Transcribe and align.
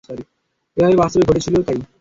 এভাবে 0.77 0.95
বাস্তবে 0.97 1.27
ঘটেছিলও 1.29 1.65
তাই। 1.67 1.79